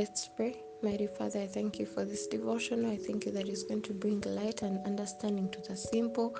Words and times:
Let's 0.00 0.28
pray. 0.28 0.56
Mighty 0.82 1.06
Father, 1.06 1.40
I 1.40 1.46
thank 1.46 1.78
you 1.78 1.84
for 1.84 2.06
this 2.06 2.26
devotion. 2.26 2.86
I 2.86 2.96
thank 2.96 3.26
you 3.26 3.32
that 3.32 3.50
it's 3.50 3.64
going 3.64 3.82
to 3.82 3.92
bring 3.92 4.22
light 4.22 4.62
and 4.62 4.80
understanding 4.86 5.50
to 5.50 5.60
the 5.60 5.76
simple, 5.76 6.38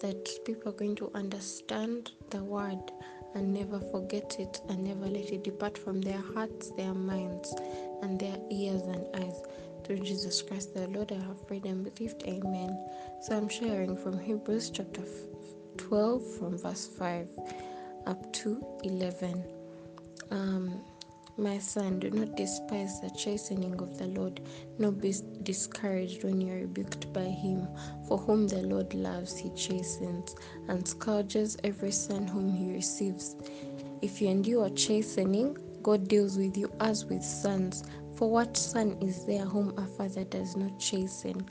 that 0.00 0.26
people 0.46 0.70
are 0.70 0.76
going 0.76 0.96
to 0.96 1.10
understand 1.14 2.12
the 2.30 2.42
word 2.42 2.80
and 3.34 3.52
never 3.52 3.78
forget 3.78 4.36
it 4.38 4.62
and 4.70 4.84
never 4.84 5.04
let 5.04 5.28
it 5.30 5.44
depart 5.44 5.76
from 5.76 6.00
their 6.00 6.22
hearts, 6.32 6.70
their 6.78 6.94
minds, 6.94 7.54
and 8.00 8.18
their 8.18 8.38
ears 8.50 8.80
and 8.80 9.04
eyes. 9.14 9.42
Through 9.84 9.98
Jesus 9.98 10.40
Christ 10.40 10.72
the 10.72 10.88
Lord, 10.88 11.12
I 11.12 11.22
have 11.26 11.46
prayed 11.46 11.66
and 11.66 11.84
believed. 11.84 12.22
Amen. 12.26 12.88
So 13.20 13.36
I'm 13.36 13.50
sharing 13.50 13.98
from 13.98 14.18
Hebrews 14.18 14.70
chapter 14.70 15.02
12, 15.76 16.38
from 16.38 16.56
verse 16.56 16.86
5 16.86 17.28
up 18.06 18.32
to 18.32 18.64
11. 18.82 19.44
Um, 20.30 20.80
my 21.36 21.58
son, 21.58 21.98
do 21.98 22.10
not 22.10 22.36
despise 22.36 23.00
the 23.00 23.10
chastening 23.10 23.80
of 23.80 23.98
the 23.98 24.06
Lord, 24.06 24.40
nor 24.78 24.92
be 24.92 25.14
discouraged 25.42 26.22
when 26.22 26.40
you 26.40 26.52
are 26.52 26.58
rebuked 26.60 27.12
by 27.12 27.24
him. 27.24 27.66
For 28.06 28.18
whom 28.18 28.46
the 28.46 28.62
Lord 28.62 28.94
loves, 28.94 29.36
he 29.36 29.50
chastens, 29.50 30.36
and 30.68 30.86
scourges 30.86 31.56
every 31.64 31.90
son 31.90 32.26
whom 32.26 32.52
he 32.52 32.72
receives. 32.72 33.36
If 34.00 34.20
you 34.20 34.28
endure 34.28 34.70
chastening, 34.70 35.58
God 35.82 36.08
deals 36.08 36.38
with 36.38 36.56
you 36.56 36.70
as 36.80 37.04
with 37.04 37.22
sons. 37.22 37.84
For 38.16 38.30
what 38.30 38.56
son 38.56 38.96
is 39.00 39.26
there 39.26 39.44
whom 39.44 39.76
a 39.76 39.86
father 39.86 40.24
does 40.24 40.56
not 40.56 40.78
chasten? 40.78 41.46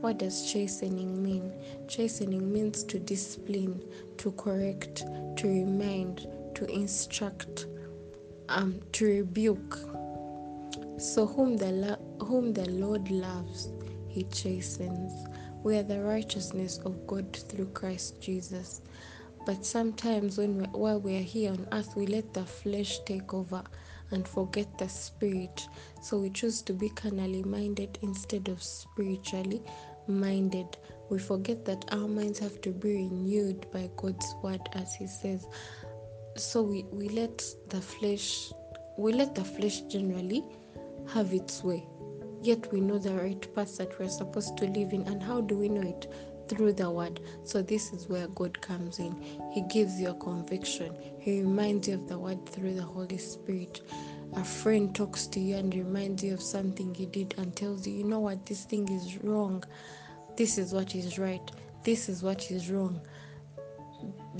What 0.00 0.18
does 0.18 0.50
chastening 0.52 1.22
mean? 1.22 1.52
Chastening 1.86 2.52
means 2.52 2.82
to 2.84 2.98
discipline, 2.98 3.82
to 4.18 4.32
correct, 4.32 5.04
to 5.36 5.48
remind, 5.48 6.26
to 6.56 6.64
instruct 6.66 7.66
um, 8.48 8.80
to 8.92 9.06
rebuke. 9.06 9.78
So 10.98 11.26
whom 11.26 11.56
the 11.56 11.70
lo- 11.72 12.16
whom 12.26 12.52
the 12.52 12.68
Lord 12.70 13.10
loves, 13.10 13.70
He 14.08 14.24
chastens. 14.24 15.12
We 15.62 15.76
are 15.76 15.82
the 15.82 16.02
righteousness 16.02 16.78
of 16.84 17.06
God 17.06 17.36
through 17.36 17.66
Christ 17.68 18.20
Jesus. 18.20 18.82
But 19.46 19.64
sometimes 19.64 20.38
when 20.38 20.58
we, 20.58 20.64
while 20.66 21.00
we 21.00 21.16
are 21.16 21.22
here 21.22 21.52
on 21.52 21.66
earth, 21.72 21.96
we 21.96 22.06
let 22.06 22.34
the 22.34 22.44
flesh 22.44 23.00
take 23.06 23.32
over 23.34 23.62
and 24.10 24.26
forget 24.26 24.78
the 24.78 24.88
spirit. 24.88 25.68
So 26.02 26.18
we 26.18 26.30
choose 26.30 26.62
to 26.62 26.72
be 26.72 26.88
carnally 26.90 27.42
minded 27.42 27.98
instead 28.02 28.48
of 28.48 28.62
spiritually 28.62 29.62
minded. 30.06 30.76
We 31.10 31.18
forget 31.18 31.64
that 31.66 31.84
our 31.92 32.08
minds 32.08 32.38
have 32.40 32.60
to 32.62 32.70
be 32.70 32.96
renewed 32.96 33.70
by 33.70 33.90
God's 33.96 34.34
word, 34.42 34.60
as 34.74 34.94
He 34.94 35.06
says 35.06 35.46
so 36.38 36.62
we, 36.62 36.84
we 36.90 37.08
let 37.08 37.44
the 37.68 37.80
flesh 37.80 38.52
we 38.98 39.12
let 39.12 39.36
the 39.36 39.44
flesh 39.44 39.82
generally 39.82 40.42
have 41.14 41.32
its 41.32 41.62
way. 41.62 41.86
Yet 42.42 42.72
we 42.72 42.80
know 42.80 42.98
the 42.98 43.14
right 43.14 43.54
path 43.54 43.78
that 43.78 43.96
we're 43.98 44.08
supposed 44.08 44.56
to 44.58 44.66
live 44.66 44.92
in. 44.92 45.02
And 45.06 45.22
how 45.22 45.40
do 45.40 45.56
we 45.56 45.68
know 45.68 45.88
it? 45.88 46.12
Through 46.48 46.72
the 46.72 46.90
word. 46.90 47.20
So 47.44 47.62
this 47.62 47.92
is 47.92 48.08
where 48.08 48.26
god 48.26 48.60
comes 48.60 48.98
in. 48.98 49.14
He 49.52 49.62
gives 49.68 50.00
you 50.00 50.10
a 50.10 50.14
conviction. 50.14 50.96
He 51.20 51.42
reminds 51.42 51.86
you 51.86 51.94
of 51.94 52.08
the 52.08 52.18
word 52.18 52.44
through 52.48 52.74
the 52.74 52.82
holy 52.82 53.18
spirit. 53.18 53.82
A 54.34 54.42
friend 54.42 54.92
talks 54.92 55.28
to 55.28 55.40
you 55.40 55.56
and 55.56 55.72
reminds 55.72 56.24
you 56.24 56.34
of 56.34 56.42
something 56.42 56.92
you 56.96 57.06
did 57.06 57.36
and 57.38 57.54
tells 57.54 57.86
you 57.86 57.94
you 57.94 58.04
know 58.04 58.20
what? 58.20 58.46
This 58.46 58.64
thing 58.64 58.88
is 58.88 59.22
wrong. 59.22 59.62
This 60.36 60.58
is 60.58 60.72
what 60.72 60.96
is 60.96 61.20
right. 61.20 61.48
This 61.84 62.08
is 62.08 62.24
what 62.24 62.50
is 62.50 62.68
wrong 62.68 63.00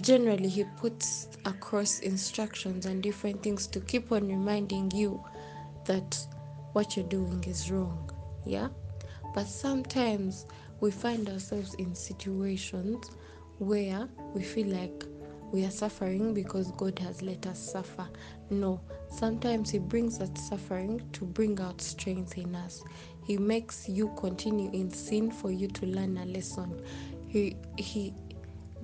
generally 0.03 0.49
he 0.49 0.65
puts 0.77 1.29
across 1.45 2.01
instructions 2.01 2.87
and 2.87 3.03
different 3.03 3.43
things 3.43 3.67
to 3.67 3.81
keep 3.81 4.13
on 4.13 4.27
reminding 4.29 4.91
you 4.93 5.23
that 5.85 6.19
what 6.73 6.97
you're 6.97 7.07
doing 7.09 7.43
is 7.45 7.71
wrong 7.71 8.11
yeah 8.45 8.69
but 9.35 9.47
sometimes 9.47 10.47
we 10.81 10.91
find 10.91 11.29
ourselves 11.29 11.75
in 11.75 11.95
situations 11.95 13.11
where 13.59 14.09
we 14.35 14.43
feel 14.43 14.69
like 14.69 15.05
we 15.51 15.65
are 15.65 15.71
suffering 15.71 16.35
because 16.35 16.71
God 16.73 16.99
has 16.99 17.23
let 17.23 17.47
us 17.47 17.59
suffer. 17.59 18.07
No, 18.51 18.81
sometimes 19.11 19.71
He 19.71 19.79
brings 19.79 20.19
that 20.19 20.37
suffering 20.37 21.01
to 21.15 21.25
bring 21.25 21.59
out 21.61 21.81
strength 21.81 22.37
in 22.37 22.55
us. 22.55 22.85
He 23.27 23.39
makes 23.39 23.89
you 23.89 24.13
continue 24.19 24.71
in 24.73 24.91
sin 24.91 25.31
for 25.31 25.51
you 25.51 25.69
to 25.69 25.87
learn 25.87 26.19
a 26.19 26.27
lesson. 26.27 26.83
He 27.29 27.57
He 27.79 28.15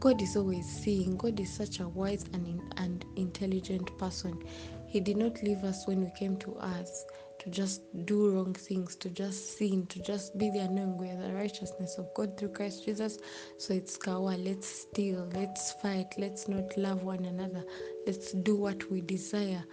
God 0.04 0.20
is 0.20 0.36
always 0.36 0.66
seeing. 0.66 1.16
God 1.16 1.40
is 1.40 1.50
such 1.50 1.80
a 1.80 1.88
wise 1.88 2.26
and, 2.34 2.60
and 2.76 3.06
intelligent 3.16 3.96
person. 3.96 4.38
He 4.86 5.00
did 5.00 5.16
not 5.16 5.42
leave 5.42 5.64
us 5.64 5.86
when 5.86 6.04
we 6.04 6.10
came 6.10 6.36
to 6.40 6.54
us 6.56 7.06
to 7.38 7.48
just 7.48 7.80
do 8.04 8.28
wrong 8.28 8.52
things, 8.52 8.96
to 8.96 9.08
just 9.08 9.56
sin, 9.56 9.86
to 9.86 10.02
just 10.02 10.36
be 10.36 10.50
there 10.50 10.68
knowing 10.68 10.98
we 10.98 11.08
are 11.08 11.16
the 11.16 11.32
righteousness 11.32 11.96
of 11.96 12.12
God 12.12 12.36
through 12.36 12.50
Christ 12.50 12.84
Jesus. 12.84 13.16
So 13.56 13.72
it's 13.72 13.96
kawa, 13.96 14.36
let's 14.36 14.68
steal, 14.68 15.26
let's 15.32 15.72
fight, 15.72 16.14
let's 16.18 16.48
not 16.48 16.76
love 16.76 17.02
one 17.02 17.24
another, 17.24 17.64
let's 18.06 18.32
do 18.32 18.56
what 18.56 18.90
we 18.90 19.00
desire, 19.00 19.64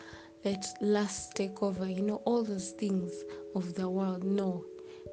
let 0.45 0.65
lust 0.79 1.35
take 1.35 1.61
over, 1.61 1.89
you 1.89 2.03
know, 2.03 2.21
all 2.23 2.45
those 2.45 2.71
things 2.71 3.11
of 3.53 3.73
the 3.73 3.89
world. 3.89 4.23
No, 4.23 4.63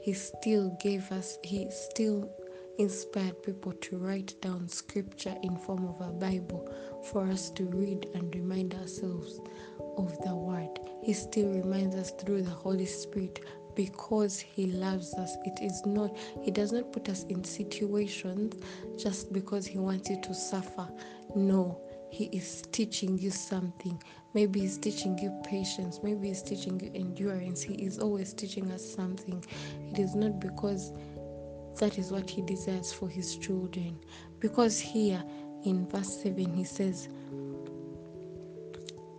He 0.01 0.12
still 0.12 0.78
gave 0.81 1.11
us, 1.11 1.39
He 1.43 1.69
still 1.73 2.31
inspired 2.78 3.43
people 3.43 3.72
to 3.72 3.99
write 3.99 4.41
down 4.41 4.69
scripture 4.69 5.37
in 5.43 5.56
form 5.56 5.87
of 5.87 6.00
a 6.00 6.12
bible 6.12 6.72
for 7.11 7.27
us 7.28 7.50
to 7.50 7.65
read 7.65 8.09
and 8.15 8.34
remind 8.34 8.75
ourselves 8.75 9.41
of 9.97 10.16
the 10.22 10.34
word. 10.34 10.78
He 11.03 11.12
still 11.12 11.49
reminds 11.53 11.97
us 11.97 12.12
through 12.12 12.43
the 12.43 12.50
holy 12.50 12.87
spirit 12.87 13.44
because 13.75 14.39
he 14.39 14.66
loves 14.66 15.15
us. 15.15 15.37
It 15.44 15.59
is 15.62 15.84
not 15.87 16.16
he 16.43 16.50
does 16.50 16.72
not 16.72 16.93
put 16.93 17.09
us 17.09 17.25
in 17.25 17.44
situations 17.44 18.55
just 18.99 19.33
because 19.33 19.66
he 19.66 19.78
wants 19.78 20.10
you 20.10 20.21
to 20.22 20.34
suffer. 20.34 20.89
No 21.34 21.81
he 22.10 22.25
is 22.27 22.62
teaching 22.72 23.19
you 23.19 23.31
something. 23.31 24.03
Maybe 24.34 24.60
he's 24.60 24.78
teaching 24.78 25.19
you 25.19 25.31
patience. 25.45 26.00
Maybe 26.03 26.28
he's 26.28 26.43
teaching 26.43 26.81
you 26.81 26.91
endurance. 26.95 27.62
He 27.62 27.75
is 27.75 27.99
always 27.99 28.33
teaching 28.33 28.71
us 28.71 28.84
something. 28.84 29.45
It 29.93 29.99
is 29.99 30.15
not 30.15 30.41
because 30.41 30.93
that 31.78 31.99
is 31.99 32.12
what 32.12 32.28
he 32.28 32.43
desires 32.43 32.93
for 32.93 33.09
his 33.09 33.37
children. 33.37 33.99
Because 34.41 34.78
here 34.78 35.22
in 35.65 35.89
verse 35.89 36.22
7 36.22 36.55
he 36.55 36.65
says, 36.65 37.09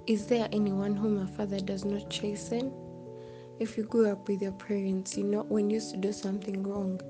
Is 0.07 0.25
there 0.27 0.47
anyone 0.51 0.95
whom 0.95 1.19
a 1.19 1.27
father 1.27 1.59
does 1.59 1.85
not 1.85 2.09
chasten? 2.09 2.71
If 3.59 3.77
you 3.77 3.83
grew 3.83 4.09
up 4.09 4.27
with 4.29 4.41
your 4.41 4.53
parents, 4.53 5.17
you 5.17 5.25
know, 5.25 5.43
when 5.43 5.69
you 5.69 5.75
used 5.75 5.91
to 5.91 5.97
do 5.97 6.13
something 6.13 6.63
wrong, 6.63 7.01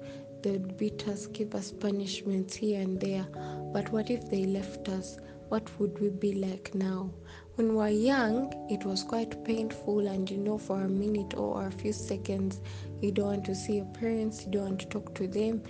they 0.42 0.52
would 0.52 0.78
beat 0.78 1.08
us, 1.08 1.28
give 1.28 1.54
us 1.54 1.72
punishments 1.72 2.56
here 2.56 2.82
and 2.82 3.00
there. 3.00 3.28
But 3.74 3.92
what 3.92 4.10
if 4.10 4.30
they 4.30 4.46
left 4.46 4.90
us? 4.90 5.20
What 5.50 5.70
would 5.80 6.00
we 6.00 6.10
be 6.10 6.34
like 6.34 6.74
now? 6.74 7.10
When 7.56 7.70
we 7.70 7.76
were 7.76 7.90
young, 7.90 8.54
it 8.70 8.86
was 8.86 9.04
quite 9.04 9.44
painful, 9.44 10.08
and 10.08 10.30
you 10.30 10.38
know, 10.38 10.58
for 10.58 10.82
a 10.82 10.88
minute 10.88 11.34
or 11.36 11.68
a 11.68 11.72
few 11.72 11.92
seconds, 11.92 12.62
you 13.02 13.12
don't 13.12 13.26
want 13.26 13.46
to 13.46 13.56
see 13.56 13.78
your 13.78 13.86
parents, 13.86 14.46
you 14.46 14.52
don't 14.52 14.64
want 14.64 14.80
to 14.82 14.86
talk 14.88 15.14
to 15.16 15.28
them. 15.28 15.64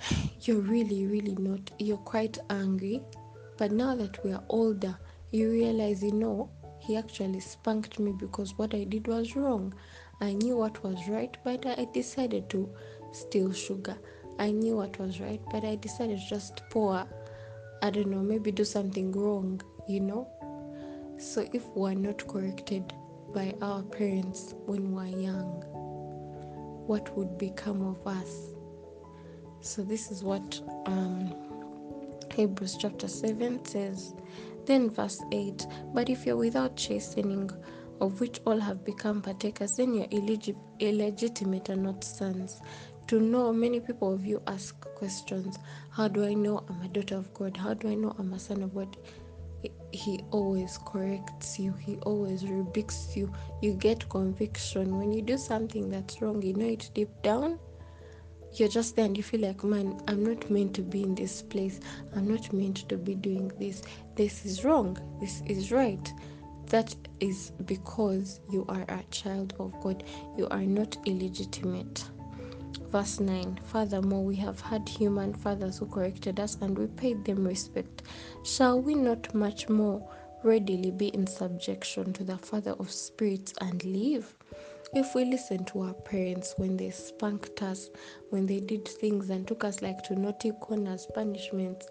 You're 0.42 0.60
really, 0.60 1.06
really 1.06 1.36
not, 1.36 1.70
you're 1.78 1.96
quite 1.98 2.36
angry. 2.50 3.00
But 3.56 3.70
now 3.70 3.94
that 3.94 4.24
we 4.24 4.32
are 4.32 4.42
older, 4.48 4.98
you 5.30 5.50
realize, 5.50 6.02
you 6.02 6.10
know, 6.10 6.50
he 6.80 6.96
actually 6.96 7.38
spanked 7.38 8.00
me 8.00 8.12
because 8.18 8.58
what 8.58 8.74
I 8.74 8.82
did 8.84 9.06
was 9.06 9.36
wrong. 9.36 9.72
I 10.20 10.32
knew 10.32 10.56
what 10.56 10.82
was 10.82 11.08
right, 11.08 11.36
but 11.44 11.64
I 11.64 11.86
decided 11.92 12.50
to 12.50 12.68
steal 13.12 13.52
sugar. 13.52 13.96
I 14.40 14.50
knew 14.50 14.76
what 14.76 14.98
was 14.98 15.20
right, 15.20 15.40
but 15.52 15.64
I 15.64 15.76
decided 15.76 16.18
to 16.18 16.26
just 16.26 16.62
pour, 16.70 17.06
I 17.82 17.90
don't 17.90 18.06
know, 18.06 18.20
maybe 18.22 18.52
do 18.52 18.64
something 18.64 19.10
wrong, 19.10 19.60
you 19.88 19.98
know? 19.98 20.28
So 21.18 21.48
if 21.52 21.66
we're 21.74 21.94
not 21.94 22.24
corrected 22.28 22.94
by 23.34 23.54
our 23.60 23.82
parents 23.82 24.54
when 24.66 24.92
we're 24.92 25.06
young, 25.06 25.64
what 26.86 27.16
would 27.16 27.38
become 27.38 27.82
of 27.82 28.06
us? 28.06 28.52
So 29.62 29.82
this 29.82 30.12
is 30.12 30.22
what 30.22 30.60
um, 30.86 31.34
Hebrews 32.32 32.76
chapter 32.78 33.08
7 33.08 33.64
says. 33.64 34.14
Then 34.64 34.88
verse 34.88 35.20
8 35.32 35.66
But 35.92 36.08
if 36.08 36.24
you're 36.24 36.36
without 36.36 36.76
chastening, 36.76 37.50
of 38.00 38.20
which 38.20 38.40
all 38.46 38.58
have 38.58 38.84
become 38.84 39.22
partakers, 39.22 39.76
then 39.76 39.94
you're 39.94 40.06
illegib- 40.06 40.56
illegitimate 40.80 41.68
and 41.68 41.82
not 41.82 42.04
sons. 42.04 42.60
To 43.12 43.20
know, 43.20 43.52
many 43.52 43.78
people 43.78 44.14
of 44.14 44.24
you 44.24 44.40
ask 44.46 44.80
questions. 44.94 45.58
How 45.90 46.08
do 46.08 46.24
I 46.24 46.32
know 46.32 46.64
I'm 46.66 46.80
a 46.80 46.88
daughter 46.88 47.16
of 47.16 47.34
God? 47.34 47.54
How 47.58 47.74
do 47.74 47.90
I 47.90 47.94
know 47.94 48.16
I'm 48.18 48.32
a 48.32 48.38
son 48.38 48.62
of 48.62 48.74
God? 48.74 48.96
he 49.92 50.24
always 50.30 50.78
corrects 50.86 51.58
you. 51.58 51.74
He 51.74 51.96
always 52.06 52.42
rebukes 52.42 53.14
you. 53.14 53.30
You 53.60 53.74
get 53.74 54.08
conviction. 54.08 54.96
When 54.96 55.12
you 55.12 55.20
do 55.20 55.36
something 55.36 55.90
that's 55.90 56.22
wrong 56.22 56.40
you 56.40 56.54
know 56.54 56.64
it 56.64 56.88
deep 56.94 57.10
down. 57.22 57.58
You're 58.54 58.70
just 58.70 58.96
there 58.96 59.04
and 59.04 59.14
you 59.14 59.22
feel 59.22 59.42
like 59.42 59.62
man 59.62 60.00
i'm 60.08 60.24
not 60.24 60.50
meant 60.50 60.72
to 60.76 60.80
be 60.80 61.02
in 61.02 61.14
this 61.14 61.42
place. 61.42 61.80
I'm 62.16 62.26
not 62.26 62.50
meant 62.50 62.88
to 62.88 62.96
be 62.96 63.14
doing 63.14 63.52
this. 63.60 63.82
This 64.16 64.46
is 64.46 64.64
wrong. 64.64 64.96
This 65.20 65.42
is 65.44 65.70
right. 65.70 66.10
That 66.68 66.96
is 67.20 67.52
because 67.66 68.40
you 68.50 68.64
are 68.70 68.86
a 68.88 69.02
child 69.10 69.52
of 69.60 69.78
God. 69.82 70.02
You 70.38 70.48
are 70.48 70.62
not 70.62 70.96
illegitimate. 71.04 72.06
Verse 72.92 73.20
9 73.20 73.58
Furthermore, 73.64 74.22
we 74.22 74.36
have 74.36 74.60
had 74.60 74.86
human 74.86 75.32
fathers 75.32 75.78
who 75.78 75.86
corrected 75.86 76.38
us 76.38 76.58
and 76.60 76.76
we 76.76 76.88
paid 76.88 77.24
them 77.24 77.42
respect. 77.42 78.02
Shall 78.44 78.82
we 78.82 78.94
not 78.94 79.34
much 79.34 79.70
more 79.70 80.06
readily 80.44 80.90
be 80.90 81.08
in 81.08 81.26
subjection 81.26 82.12
to 82.12 82.22
the 82.22 82.36
Father 82.36 82.72
of 82.72 82.90
spirits 82.90 83.54
and 83.62 83.82
live? 83.86 84.36
If 84.92 85.14
we 85.14 85.24
listen 85.24 85.64
to 85.66 85.80
our 85.80 85.94
parents 85.94 86.52
when 86.58 86.76
they 86.76 86.90
spanked 86.90 87.62
us, 87.62 87.88
when 88.28 88.44
they 88.44 88.60
did 88.60 88.86
things 88.86 89.30
and 89.30 89.48
took 89.48 89.64
us 89.64 89.80
like 89.80 90.02
to 90.02 90.14
naughty 90.14 90.52
corners, 90.60 91.06
punishments, 91.14 91.88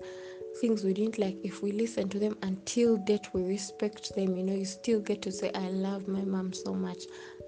things 0.59 0.83
we 0.83 0.93
didn't 0.93 1.17
like, 1.17 1.37
if 1.43 1.63
we 1.63 1.71
listen 1.71 2.09
to 2.09 2.19
them 2.19 2.37
until 2.43 2.97
date 2.97 3.33
we 3.33 3.41
respect 3.41 4.13
them, 4.13 4.37
you 4.37 4.43
know, 4.43 4.53
you 4.53 4.65
still 4.65 4.99
get 4.99 5.23
to 5.23 5.31
say, 5.31 5.49
I 5.55 5.69
love 5.69 6.07
my 6.07 6.21
mom 6.21 6.53
so 6.53 6.75
much, 6.75 7.05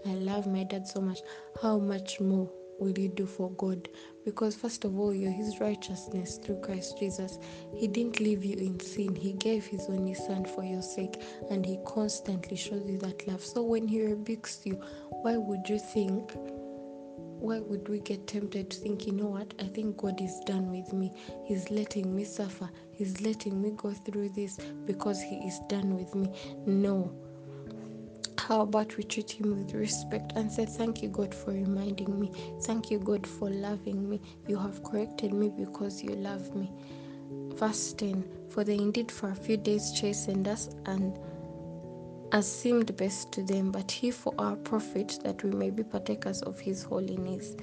I 0.08 0.16
love 0.16 0.48
my 0.48 0.64
dad 0.64 0.88
so 0.88 1.00
much. 1.02 1.20
How 1.62 1.78
much 1.78 2.20
more 2.20 2.50
will 2.80 2.98
you 2.98 3.10
do 3.10 3.26
for 3.26 3.52
God? 3.52 3.90
Because, 4.26 4.56
first 4.56 4.86
of 4.86 5.00
all, 5.00 5.14
you're 5.14 5.32
His 5.32 5.60
righteousness 5.60 6.38
through 6.38 6.62
Christ 6.62 6.98
Jesus. 7.00 7.40
He 7.76 7.88
didn't 7.88 8.20
leave 8.20 8.44
you 8.44 8.58
in 8.58 8.80
sin, 8.80 9.16
He 9.16 9.34
gave 9.34 9.66
His 9.66 9.86
only 9.90 10.14
Son 10.14 10.46
for 10.46 10.64
your 10.64 10.82
sake, 10.82 11.22
and 11.50 11.66
He 11.66 11.80
constantly 11.86 12.58
shows 12.58 12.84
you 12.90 12.98
that 13.00 13.28
love. 13.28 13.44
So, 13.44 13.64
when 13.64 13.88
He 13.88 14.02
rebukes 14.06 14.62
you, 14.66 14.76
why 15.10 15.38
would 15.38 15.68
you 15.68 15.80
think? 15.80 16.32
Why 17.44 17.60
would 17.60 17.90
we 17.90 18.00
get 18.00 18.26
tempted 18.26 18.70
to 18.72 18.78
think, 18.78 19.06
you 19.06 19.12
know 19.12 19.26
what? 19.28 19.54
I 19.60 19.66
think 19.66 19.98
God 19.98 20.22
is 20.22 20.40
done 20.46 20.72
with 20.72 20.94
me. 20.94 21.12
He's 21.44 21.70
letting 21.70 22.16
me 22.16 22.24
suffer. 22.24 22.70
He's 22.94 23.20
letting 23.20 23.62
me 23.62 23.72
go 23.76 23.92
through 23.92 24.30
this 24.30 24.58
because 24.86 25.22
He 25.22 25.36
is 25.40 25.60
done 25.68 25.98
with 25.98 26.16
me. 26.16 26.32
No, 26.66 27.14
how 28.48 28.62
about 28.62 28.98
we 28.98 29.04
treat 29.04 29.32
him 29.32 29.56
with 29.56 29.74
respect 29.74 30.34
and 30.36 30.52
say, 30.52 30.66
Thank 30.66 31.02
you, 31.02 31.10
God, 31.10 31.34
for 31.34 31.52
reminding 31.52 32.20
me. 32.20 32.32
Thank 32.64 32.92
you, 32.92 33.00
God, 33.00 33.26
for 33.26 33.50
loving 33.50 34.10
me. 34.10 34.22
You 34.48 34.58
have 34.58 34.84
corrected 34.84 35.34
me 35.34 35.50
because 35.50 36.04
you 36.04 36.12
love 36.16 36.54
me. 36.56 36.70
Verse 37.56 37.94
10 37.94 38.24
For 38.50 38.64
they 38.64 38.76
indeed 38.76 39.12
for 39.12 39.30
a 39.30 39.36
few 39.36 39.56
days 39.58 39.92
chastened 39.94 40.48
us 40.48 40.76
and 40.86 41.18
as 42.34 42.52
seemed 42.52 42.98
best 42.98 43.32
to 43.32 43.44
them, 43.44 43.72
but 43.72 43.92
he 43.92 44.10
for 44.10 44.34
our 44.40 44.56
profit, 44.56 45.20
that 45.24 45.44
we 45.44 45.52
may 45.52 45.70
be 45.70 45.84
partakers 45.84 46.42
of 46.42 46.60
his 46.60 46.82
holiness. 46.82 47.56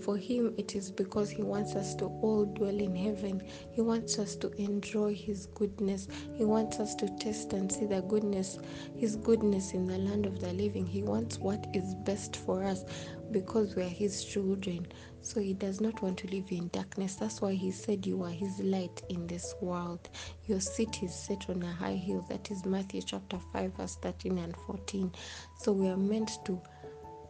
For 0.00 0.16
him, 0.16 0.54
it 0.56 0.74
is 0.74 0.90
because 0.90 1.28
he 1.28 1.42
wants 1.42 1.74
us 1.74 1.94
to 1.96 2.06
all 2.06 2.46
dwell 2.46 2.80
in 2.80 2.96
heaven. 2.96 3.42
He 3.70 3.82
wants 3.82 4.18
us 4.18 4.34
to 4.36 4.50
enjoy 4.52 5.14
his 5.14 5.46
goodness. 5.54 6.08
He 6.34 6.46
wants 6.46 6.80
us 6.80 6.94
to 6.96 7.08
taste 7.18 7.52
and 7.52 7.70
see 7.70 7.84
the 7.84 8.00
goodness, 8.00 8.58
his 8.96 9.16
goodness 9.16 9.72
in 9.72 9.86
the 9.86 9.98
land 9.98 10.24
of 10.24 10.40
the 10.40 10.54
living. 10.54 10.86
He 10.86 11.02
wants 11.02 11.38
what 11.38 11.66
is 11.74 11.94
best 11.94 12.34
for 12.34 12.64
us 12.64 12.86
because 13.34 13.74
we 13.74 13.82
are 13.82 13.88
his 13.88 14.24
children. 14.24 14.86
So 15.20 15.40
he 15.40 15.54
does 15.54 15.80
not 15.80 16.00
want 16.00 16.18
to 16.18 16.28
live 16.28 16.50
in 16.50 16.68
darkness. 16.68 17.16
That's 17.16 17.42
why 17.42 17.54
he 17.54 17.72
said 17.72 18.06
you 18.06 18.22
are 18.22 18.30
his 18.30 18.60
light 18.60 19.02
in 19.08 19.26
this 19.26 19.56
world. 19.60 20.08
Your 20.46 20.60
seat 20.60 21.02
is 21.02 21.12
set 21.12 21.50
on 21.50 21.60
a 21.64 21.72
high 21.72 21.96
hill. 21.96 22.24
That 22.28 22.48
is 22.52 22.64
Matthew 22.64 23.02
chapter 23.02 23.38
5, 23.52 23.72
verse 23.76 23.96
13 23.96 24.38
and 24.38 24.56
14. 24.68 25.12
So 25.58 25.72
we 25.72 25.88
are 25.88 25.96
meant 25.96 26.38
to 26.44 26.62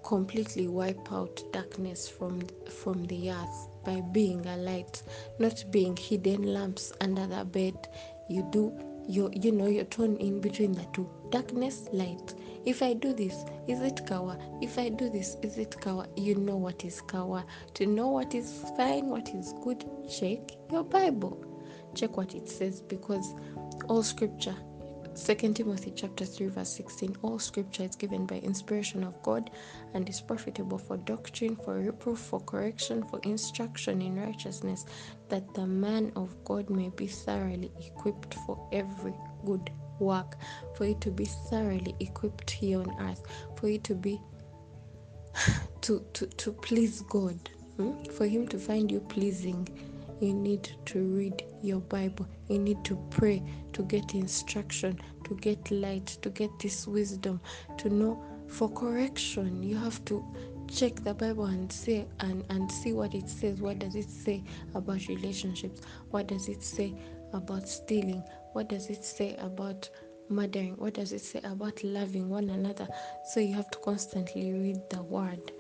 completely 0.05 0.69
wipe 0.69 1.11
out 1.11 1.43
darkness 1.55 2.07
from 2.07 2.43
from 2.69 3.07
the 3.07 3.31
earth 3.31 3.69
by 3.87 4.03
being 4.13 4.45
a 4.45 4.57
light 4.59 5.03
not 5.39 5.65
being 5.71 5.97
hidden 5.97 6.43
lamps 6.43 6.93
under 7.01 7.27
the 7.27 7.43
bed 7.43 7.89
you 8.29 8.47
do 8.51 8.71
you 9.09 9.31
you 9.33 9.51
know 9.51 9.67
you're 9.67 9.85
torn 9.85 10.15
in 10.19 10.43
between 10.43 10.73
the 10.73 10.85
two 10.93 11.09
darkness 11.31 11.89
light 11.95 12.35
if 12.67 12.83
i 12.83 12.93
do 12.93 13.13
this 13.13 13.45
is 13.67 13.81
it 13.81 14.07
kawa? 14.07 14.39
If 14.61 14.79
i 14.79 14.89
do 14.89 15.11
this 15.11 15.37
is 15.43 15.59
it 15.59 15.81
kawa? 15.81 16.07
You 16.17 16.35
know 16.35 16.57
what 16.57 16.85
is 16.85 17.01
kawa. 17.01 17.45
To 17.75 17.87
know 17.87 18.09
what 18.09 18.35
is 18.35 18.65
fine 18.77 19.07
what 19.07 19.29
is 19.31 19.55
good 19.63 19.85
check 20.09 20.53
your 20.71 20.85
bible. 20.85 21.45
Check 21.95 22.17
what 22.17 22.35
it 22.35 22.49
says 22.49 22.81
because 22.81 23.35
all 23.89 24.03
scripture 24.03 24.57
2 25.15 25.53
Timothy 25.53 25.93
chapter 25.95 26.25
3 26.25 26.49
verse 26.49 26.71
16 26.71 27.17
all 27.23 27.39
scripture 27.39 27.85
is 27.85 27.95
given 27.95 28.27
by 28.27 28.37
inspiration 28.39 29.05
of 29.05 29.23
God 29.23 29.51
and 29.95 30.09
is 30.09 30.21
profitable 30.21 30.77
for 30.79 30.97
doctrine 30.97 31.55
for 31.55 31.79
reproof 31.79 32.19
for 32.19 32.41
correction 32.41 33.05
for 33.05 33.21
instruction 33.23 34.03
in 34.03 34.17
righteousness 34.17 34.87
that 35.29 35.55
the 35.55 35.67
man 35.67 36.11
of 36.17 36.35
God 36.45 36.69
may 36.69 36.89
be 36.89 37.07
thoroughly 37.07 37.71
equipped 37.79 38.35
for 38.47 38.69
every 38.73 39.15
good 39.47 39.71
work 39.99 40.37
for 40.77 40.87
you 40.87 40.97
to 41.01 41.11
be 41.11 41.25
thoroughly 41.25 41.95
equipped 42.01 42.51
here 42.51 42.81
on 42.81 42.97
earth 43.01 43.23
for 43.57 43.69
you 43.69 43.79
to 43.79 43.95
be 43.95 44.21
to 45.81 46.05
to, 46.13 46.27
to 46.27 46.53
please 46.53 47.03
God 47.03 47.39
hmm? 47.77 48.03
for 48.05 48.27
him 48.27 48.47
to 48.49 48.59
find 48.59 48.91
you 48.91 49.01
pleasing 49.01 49.69
you 50.21 50.33
need 50.33 50.71
to 50.87 51.01
read 51.01 51.45
your 51.63 51.81
Bible. 51.81 52.27
You 52.49 52.59
need 52.59 52.85
to 52.85 52.97
pray 53.11 53.43
to 53.73 53.83
get 53.83 54.15
instruction, 54.15 54.99
to 55.25 55.35
get 55.37 55.71
light, 55.71 56.07
to 56.23 56.31
get 56.31 56.51
this 56.59 56.87
wisdom, 56.87 57.41
to 57.79 57.91
know 57.91 58.23
for 58.49 58.71
correction. 58.71 59.63
You 59.63 59.77
have 59.77 60.05
to 60.07 60.25
check 60.69 60.97
the 60.97 61.15
Bible 61.15 61.47
and 61.47 61.71
say 61.71 62.07
and, 62.21 62.45
and 62.49 62.71
see 62.71 62.93
what 62.93 63.15
it 63.15 63.29
says. 63.29 63.61
What 63.61 63.81
does 63.81 63.97
it 63.97 64.09
say 64.09 64.45
about 64.75 65.07
relationships? 65.09 65.81
What 66.11 66.29
does 66.29 66.49
it 66.49 66.63
say 66.63 66.95
about 67.33 67.69
stealing? 67.69 68.23
What 68.55 68.69
does 68.69 68.89
it 68.89 69.05
say 69.05 69.35
about 69.41 69.91
murdering? 70.29 70.77
What 70.77 70.95
does 70.95 71.13
it 71.13 71.23
say 71.23 71.41
about 71.43 71.83
loving 71.83 72.31
one 72.31 72.51
another? 72.51 72.87
So 73.33 73.41
you 73.41 73.53
have 73.55 73.69
to 73.73 73.79
constantly 73.79 74.53
read 74.53 74.79
the 74.91 75.03
word 75.03 75.51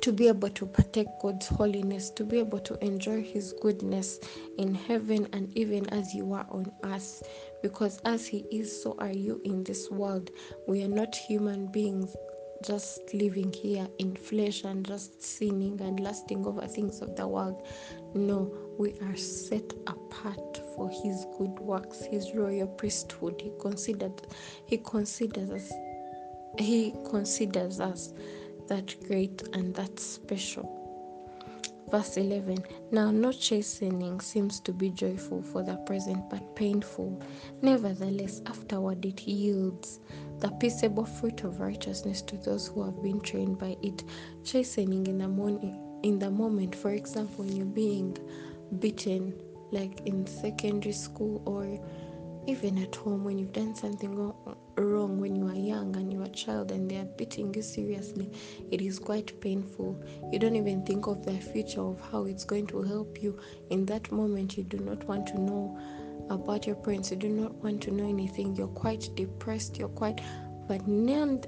to 0.00 0.12
be 0.12 0.26
able 0.26 0.50
to 0.50 0.66
partake 0.66 1.06
God's 1.22 1.46
holiness, 1.46 2.10
to 2.10 2.24
be 2.24 2.40
able 2.40 2.58
to 2.58 2.84
enjoy 2.84 3.22
His 3.22 3.54
goodness 3.62 4.18
in 4.58 4.74
heaven 4.74 5.28
and 5.32 5.56
even 5.56 5.88
as 5.90 6.12
you 6.12 6.32
are 6.32 6.48
on 6.50 6.72
earth. 6.82 7.22
Because 7.62 8.00
as 8.04 8.26
He 8.26 8.38
is, 8.50 8.82
so 8.82 8.96
are 8.98 9.12
you 9.12 9.40
in 9.44 9.62
this 9.62 9.88
world. 9.88 10.32
We 10.66 10.82
are 10.82 10.88
not 10.88 11.14
human 11.14 11.68
beings 11.68 12.16
just 12.64 13.14
living 13.14 13.52
here 13.52 13.86
in 14.00 14.16
flesh 14.16 14.64
and 14.64 14.84
just 14.84 15.22
sinning 15.22 15.80
and 15.80 16.00
lusting 16.00 16.44
over 16.44 16.66
things 16.66 17.02
of 17.02 17.14
the 17.14 17.28
world. 17.28 17.64
No, 18.14 18.52
we 18.78 18.98
are 19.02 19.16
set 19.16 19.74
apart 19.86 20.57
for 20.78 20.88
His 20.88 21.26
good 21.36 21.58
works, 21.58 22.04
His 22.04 22.34
royal 22.34 22.68
priesthood. 22.68 23.42
He 23.42 23.52
considered, 23.60 24.22
He 24.66 24.78
considers 24.78 25.50
us. 25.50 25.72
He 26.58 26.94
considers 27.10 27.80
us 27.80 28.14
that 28.68 28.94
great 29.06 29.42
and 29.52 29.74
that 29.74 29.98
special. 29.98 30.78
Verse 31.90 32.18
11 32.18 32.58
Now 32.92 33.10
no 33.10 33.32
chastening 33.32 34.20
seems 34.20 34.60
to 34.60 34.72
be 34.72 34.90
joyful 34.90 35.42
for 35.42 35.62
the 35.62 35.76
present, 35.86 36.28
but 36.30 36.54
painful. 36.54 37.20
Nevertheless, 37.62 38.42
afterward 38.46 39.04
it 39.04 39.22
yields 39.22 40.00
the 40.38 40.50
peaceable 40.60 41.06
fruit 41.06 41.44
of 41.44 41.60
righteousness 41.60 42.22
to 42.22 42.36
those 42.36 42.68
who 42.68 42.84
have 42.84 43.02
been 43.02 43.20
trained 43.20 43.58
by 43.58 43.76
it. 43.82 44.04
Chastening 44.44 45.06
in 45.06 45.18
the 45.18 45.28
morning, 45.28 45.80
in 46.02 46.18
the 46.18 46.30
moment, 46.30 46.74
for 46.74 46.90
example, 46.90 47.44
when 47.44 47.56
you're 47.56 47.66
being 47.66 48.16
beaten, 48.78 49.34
like 49.70 50.00
in 50.06 50.26
secondary 50.26 50.92
school 50.92 51.42
or 51.44 51.78
even 52.48 52.78
at 52.78 52.94
home 52.96 53.24
when 53.24 53.38
you've 53.38 53.52
done 53.52 53.74
something 53.74 54.14
wrong 54.76 55.20
when 55.20 55.36
you 55.36 55.46
are 55.46 55.54
young 55.54 55.94
and 55.96 56.10
you 56.10 56.22
are 56.22 56.26
a 56.26 56.30
child 56.30 56.72
and 56.72 56.90
they 56.90 56.96
are 56.96 57.04
beating 57.18 57.52
you 57.52 57.60
seriously 57.60 58.30
it 58.70 58.80
is 58.80 58.98
quite 58.98 59.38
painful. 59.40 60.02
You 60.32 60.38
don't 60.38 60.56
even 60.56 60.84
think 60.84 61.06
of 61.06 61.24
the 61.24 61.32
future 61.32 61.82
of 61.82 62.00
how 62.10 62.24
it's 62.24 62.44
going 62.44 62.66
to 62.68 62.82
help 62.82 63.22
you. 63.22 63.38
In 63.70 63.84
that 63.86 64.10
moment 64.10 64.56
you 64.56 64.64
do 64.64 64.78
not 64.78 65.04
want 65.04 65.26
to 65.28 65.40
know 65.40 65.78
about 66.30 66.66
your 66.66 66.76
parents. 66.76 67.10
You 67.10 67.16
do 67.16 67.28
not 67.28 67.52
want 67.56 67.82
to 67.82 67.90
know 67.90 68.08
anything. 68.08 68.56
You're 68.56 68.68
quite 68.68 69.10
depressed. 69.14 69.78
You're 69.78 69.88
quite 69.88 70.20
but 70.68 70.86
now 70.86 71.40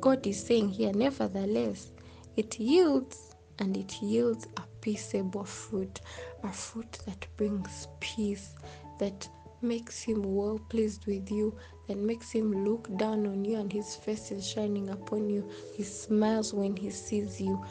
god 0.00 0.26
is 0.26 0.44
saying 0.44 0.68
here 0.68 0.92
nevertheless 0.92 1.92
it 2.36 2.58
yields 2.58 3.34
and 3.60 3.76
it 3.76 4.02
yields 4.02 4.46
a 4.56 4.62
peaceable 4.84 5.44
fruit 5.44 6.02
a 6.42 6.52
fruit 6.52 6.98
that 7.06 7.26
brings 7.38 7.88
peace 8.00 8.54
that 8.98 9.26
makes 9.62 10.02
him 10.02 10.22
well 10.22 10.60
pleased 10.68 11.06
with 11.06 11.30
you, 11.30 11.56
that 11.88 11.96
makes 11.96 12.30
him 12.30 12.66
look 12.66 12.94
down 12.98 13.26
on 13.26 13.46
you 13.46 13.56
and 13.58 13.72
his 13.72 13.96
face 13.96 14.30
is 14.30 14.46
shining 14.46 14.90
upon 14.90 15.30
you. 15.30 15.48
He 15.74 15.82
smiles 15.82 16.52
when 16.52 16.76
he 16.76 16.90
sees 16.90 17.40
you. 17.40 17.64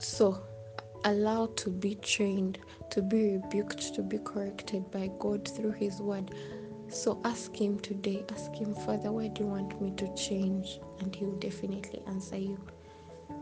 So, 0.00 0.42
allow 1.04 1.46
to 1.54 1.70
be 1.70 1.94
trained, 1.94 2.58
to 2.90 3.00
be 3.00 3.34
rebuked, 3.34 3.94
to 3.94 4.02
be 4.02 4.18
corrected 4.18 4.90
by 4.90 5.08
God 5.20 5.46
through 5.48 5.72
his 5.72 6.00
word. 6.02 6.34
So 6.88 7.20
ask 7.24 7.54
him 7.54 7.78
today, 7.78 8.24
ask 8.32 8.52
him, 8.54 8.74
Father, 8.74 9.12
why 9.12 9.28
do 9.28 9.44
you 9.44 9.50
want 9.50 9.80
me 9.80 9.92
to 9.98 10.12
change? 10.14 10.80
And 10.98 11.14
he 11.14 11.24
will 11.24 11.38
definitely 11.38 12.02
answer 12.08 12.38
you. 12.38 12.58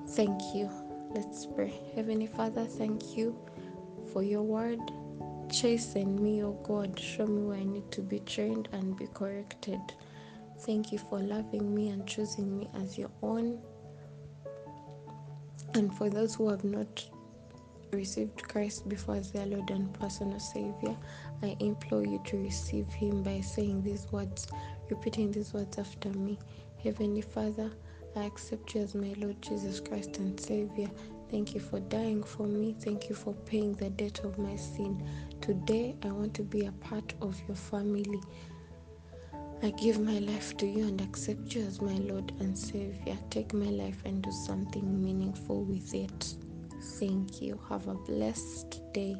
Thank 0.09 0.55
you. 0.55 0.84
Let's 1.15 1.47
pray. 1.47 1.73
Heavenly 1.95 2.27
Father, 2.27 2.65
thank 2.65 3.17
you 3.17 3.39
for 4.13 4.25
your 4.25 4.43
word. 4.43 4.81
Chasten 5.49 6.21
me, 6.21 6.43
O 6.43 6.55
God. 6.65 6.99
Show 6.99 7.27
me 7.27 7.43
where 7.43 7.59
I 7.59 7.63
need 7.63 7.89
to 7.93 8.01
be 8.03 8.19
trained 8.19 8.69
and 8.73 8.97
be 8.97 9.07
corrected. 9.15 9.81
Thank 10.63 10.91
you 10.91 10.99
for 10.99 11.21
loving 11.21 11.73
me 11.73 11.91
and 11.91 12.05
choosing 12.05 12.59
me 12.59 12.69
as 12.83 12.99
your 12.99 13.11
own. 13.23 13.61
And 15.75 15.95
for 15.95 16.11
those 16.11 16.35
who 16.35 16.49
have 16.49 16.65
not 16.65 17.07
received 17.93 18.49
Christ 18.49 18.89
before 18.89 19.15
as 19.15 19.31
their 19.31 19.47
Lord 19.47 19.71
and 19.71 19.95
personal 19.95 20.41
Savior, 20.41 20.97
I 21.45 21.57
implore 21.61 22.05
you 22.05 22.21
to 22.25 22.39
receive 22.39 22.89
Him 22.89 23.23
by 23.23 23.41
saying 23.41 23.85
these 23.85 24.11
words, 24.11 24.49
repeating 24.91 25.31
these 25.31 25.53
words 25.53 25.79
after 25.79 26.09
me. 26.09 26.41
Heavenly 26.83 27.23
Father, 27.23 27.71
I 28.17 28.25
accept 28.25 28.75
you 28.75 28.83
as 28.83 28.95
my 28.95 29.15
Lord 29.19 29.41
Jesus 29.43 29.81
Christ 29.81 30.19
and 30.19 30.39
Savior. 30.39 30.91
Thank 31.31 31.55
you 31.55 31.61
for 31.61 31.81
dying 31.81 32.23
for 32.23 32.47
me. 32.47 32.77
Thank 32.79 33.09
you 33.09 33.15
for 33.15 33.33
paying 33.33 33.73
the 33.75 33.91
debt 33.91 34.21
of 34.23 34.39
my 34.39 34.55
sin. 34.57 35.03
Today, 35.41 35.97
I 36.05 36.09
want 36.09 36.33
to 36.35 36.43
be 36.43 36.67
a 36.67 36.73
part 36.73 37.13
of 37.21 37.41
your 37.49 37.57
family. 37.57 38.21
I 39.63 39.71
give 39.71 39.99
my 39.99 40.19
life 40.19 40.57
to 40.59 40.67
you 40.67 40.87
and 40.87 41.01
accept 41.01 41.55
you 41.55 41.63
as 41.63 41.81
my 41.81 41.95
Lord 41.95 42.33
and 42.39 42.57
Savior. 42.57 43.17
Take 43.31 43.53
my 43.53 43.71
life 43.71 44.01
and 44.05 44.23
do 44.23 44.31
something 44.31 45.03
meaningful 45.03 45.65
with 45.65 45.93
it. 45.95 46.35
Thank 47.01 47.43
you. 47.43 47.59
Have 47.69 47.89
a 47.89 47.95
blessed 47.95 48.81
day. 48.93 49.17